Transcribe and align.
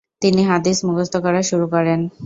তিনি 0.21 0.41
হাদীস 0.43 0.77
মুখস্থ 0.87 1.15
করা 1.17 1.41
শুরু 1.49 1.65
করেন। 1.73 1.99